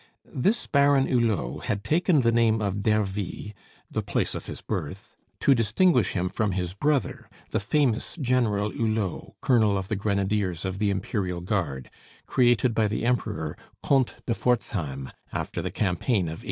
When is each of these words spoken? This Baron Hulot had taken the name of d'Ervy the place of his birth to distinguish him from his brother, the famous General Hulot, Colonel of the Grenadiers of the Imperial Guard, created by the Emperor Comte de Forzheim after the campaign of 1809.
This 0.33 0.65
Baron 0.65 1.05
Hulot 1.05 1.65
had 1.65 1.83
taken 1.83 2.21
the 2.21 2.31
name 2.31 2.59
of 2.59 2.81
d'Ervy 2.81 3.53
the 3.91 4.01
place 4.01 4.33
of 4.33 4.47
his 4.47 4.59
birth 4.59 5.15
to 5.41 5.53
distinguish 5.53 6.13
him 6.13 6.27
from 6.27 6.53
his 6.53 6.73
brother, 6.73 7.29
the 7.51 7.59
famous 7.59 8.17
General 8.19 8.71
Hulot, 8.71 9.35
Colonel 9.41 9.77
of 9.77 9.89
the 9.89 9.95
Grenadiers 9.95 10.65
of 10.65 10.79
the 10.79 10.89
Imperial 10.89 11.39
Guard, 11.41 11.91
created 12.25 12.73
by 12.73 12.87
the 12.87 13.05
Emperor 13.05 13.55
Comte 13.83 14.15
de 14.25 14.33
Forzheim 14.33 15.11
after 15.31 15.61
the 15.61 15.69
campaign 15.69 16.21
of 16.29 16.39
1809. 16.39 16.39